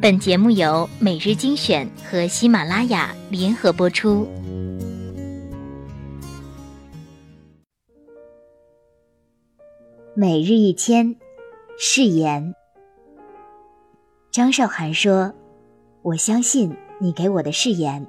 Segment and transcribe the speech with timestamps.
[0.00, 4.28] 本节目由每日精选和喜马拉雅联合播出。
[10.14, 11.16] 每日一千，
[11.76, 12.54] 誓言。
[14.30, 15.34] 张韶涵说
[16.02, 18.06] ：“我相信你给我的誓言，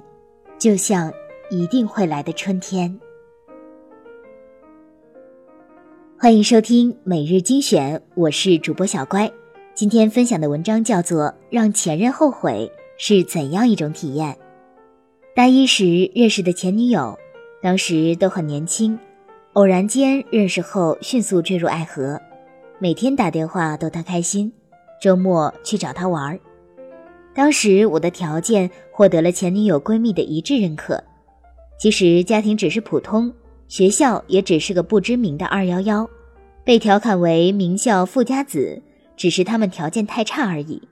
[0.60, 1.12] 就像
[1.50, 3.00] 一定会来的春天。”
[6.16, 9.28] 欢迎收听每日精选，我是主播小乖。
[9.74, 14.32] 今天分享的文章叫做《让前任后悔是怎样一种体验》。
[15.34, 17.18] 大一时认识的前女友，
[17.62, 18.98] 当时都很年轻，
[19.54, 22.20] 偶然间认识后迅速坠入爱河，
[22.78, 24.52] 每天打电话逗她开心，
[25.00, 26.38] 周末去找她玩。
[27.32, 31.02] 当时我的条件获得了前女友闺蜜的一致认可，
[31.78, 33.32] 其实家庭只是普通。
[33.68, 36.10] 学校也只是个不知名的二幺幺，
[36.64, 38.82] 被调侃为名校富家子，
[39.20, 40.88] 只是他们条件太差而已。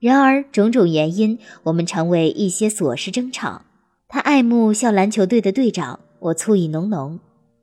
[0.00, 3.62] 然而种种原因，我们常为一些琐事争吵。
[4.08, 7.20] 他爱慕校篮球队的队长，我醋意浓浓。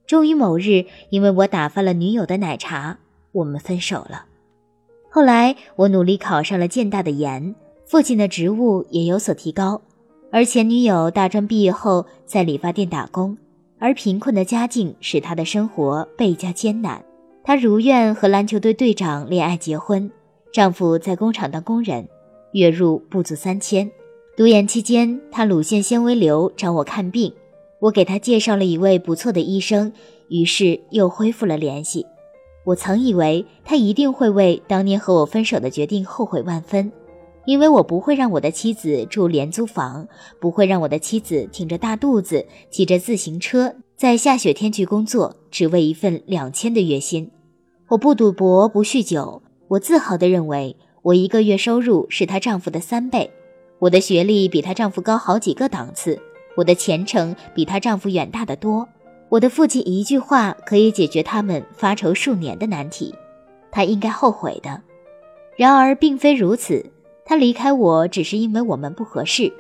[0.08, 2.98] 终于某日，因为我打翻了女友的奶茶，
[3.34, 4.24] 我们分手了。
[5.10, 7.54] 后来我努力考上了建大的研，
[7.86, 9.82] 父亲的职务也有所提高，
[10.32, 13.38] 而前女友大专毕业后在理发店打工。
[13.80, 17.04] 而贫困的家境使她的生活倍加艰难。
[17.46, 20.10] 她如愿和篮球队队长恋爱结婚，
[20.52, 22.10] 丈夫在工厂当工人，
[22.54, 23.92] 月入不足三千。
[24.36, 27.32] 读研期间，她乳腺纤维瘤找我看病，
[27.80, 29.94] 我给她介绍了一位不错的医生，
[30.28, 32.08] 于是又恢复了联系。
[32.64, 36.92] 我曾以为他一定会为当年和我分手的决定后悔万分。
[37.46, 40.08] 因为我不会让我的妻子住廉租房，
[40.40, 47.30] 不会让我的妻子挺着大肚子骑着自行车在下雪天去工作，只为一份两千的月薪。
[47.88, 53.30] 我不赌博，不酗酒，我自豪地认为我一个月收入是她丈夫的三倍，
[53.78, 56.20] 我的学历比她丈夫高好几个档次，
[56.56, 58.88] 我的前程比她丈夫远大得多。
[59.30, 63.14] 我的父亲一句话可以解决他们发愁数年的难题，
[63.70, 64.82] 他应该后悔的。
[65.56, 66.92] 然而并非如此。
[67.28, 69.52] 他离开我只是因为我们不合适，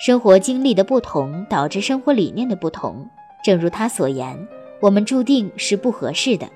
[0.00, 3.06] 生活经历的不同导致生活理念的不同。
[3.44, 4.48] 正如她所言，
[4.80, 6.48] 我们注定是不合适的。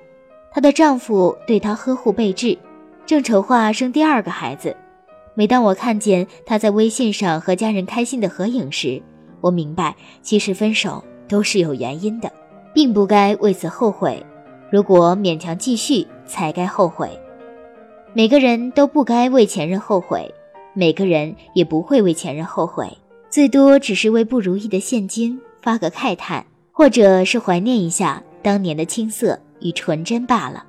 [0.54, 2.56] 她的丈夫对她呵护备至，
[3.04, 4.74] 正筹划生第二个孩子。
[5.34, 9.02] 每当我看见她在微信上和家人开心的合影时，
[9.40, 12.30] 我明白，其实分手都是有原因的，
[12.72, 14.24] 并不该为此后悔。
[14.70, 17.10] 如果勉强继续，才该后悔。
[18.12, 20.32] 每个人都不该为前任后悔。
[20.72, 22.88] 每个人也不会为前任后悔，
[23.28, 30.64] 最多只是为不如意的现今发个慨叹，或者是怀念一下当年的青涩与纯真罢了。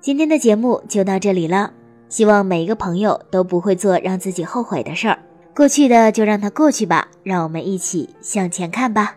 [0.00, 1.72] 今天的节目就到这里了，
[2.08, 5.18] 希望每一个朋友都不会做让自己后悔的事儿。
[5.54, 9.16] 过去的就让它过去吧，让我们一起向前看吧。